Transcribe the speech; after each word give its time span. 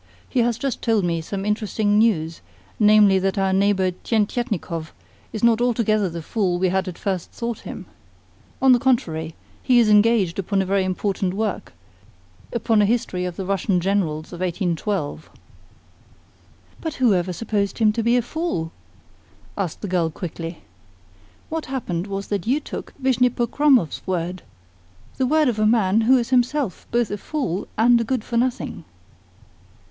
"He 0.27 0.39
has 0.39 0.57
just 0.57 0.81
told 0.81 1.03
me 1.05 1.21
some 1.21 1.45
interesting 1.45 1.99
news 1.99 2.41
namely, 2.79 3.19
that 3.19 3.37
our 3.37 3.53
neighbour 3.53 3.91
Tientietnikov 3.91 4.93
is 5.31 5.43
not 5.43 5.61
altogether 5.61 6.09
the 6.09 6.23
fool 6.23 6.57
we 6.57 6.69
had 6.69 6.87
at 6.87 6.97
first 6.97 7.29
thought 7.29 7.59
him. 7.69 7.85
On 8.63 8.71
the 8.71 8.79
contrary, 8.79 9.35
he 9.61 9.77
is 9.77 9.89
engaged 9.89 10.39
upon 10.39 10.59
a 10.59 10.65
very 10.65 10.83
important 10.85 11.35
work 11.35 11.73
upon 12.51 12.81
a 12.81 12.85
history 12.87 13.25
of 13.25 13.35
the 13.35 13.45
Russian 13.45 13.79
Generals 13.79 14.33
of 14.33 14.39
1812." 14.39 15.29
"But 16.81 16.95
who 16.95 17.13
ever 17.13 17.31
supposed 17.31 17.77
him 17.77 17.93
to 17.93 18.01
be 18.01 18.17
a 18.17 18.23
fool?" 18.23 18.71
asked 19.55 19.81
the 19.81 19.87
girl 19.87 20.09
quickly. 20.09 20.63
"What 21.49 21.67
happened 21.67 22.07
was 22.07 22.25
that 22.29 22.47
you 22.47 22.59
took 22.59 22.95
Vishnepokromov's 22.99 24.01
word 24.07 24.41
the 25.17 25.27
word 25.27 25.47
of 25.47 25.59
a 25.59 25.67
man 25.67 26.01
who 26.01 26.17
is 26.17 26.31
himself 26.31 26.87
both 26.89 27.11
a 27.11 27.19
fool 27.19 27.67
and 27.77 28.01
a 28.01 28.03
good 28.03 28.23
for 28.23 28.35
nothing." 28.37 28.83